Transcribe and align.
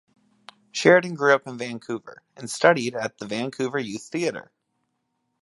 Sheridan 0.71 1.13
grew 1.13 1.35
up 1.35 1.45
in 1.45 1.59
Vancouver 1.59 2.23
and 2.35 2.49
studied 2.49 2.95
at 2.95 3.19
the 3.19 3.27
Vancouver 3.27 3.77
Youth 3.77 4.07
Theatre. 4.07 4.51